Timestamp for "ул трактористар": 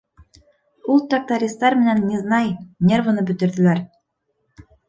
0.93-1.77